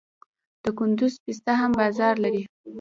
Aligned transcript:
د 0.63 0.65
کندز 0.77 1.13
پسته 1.23 1.53
هم 1.59 1.71
بازار 1.79 2.15
لري. 2.23 2.43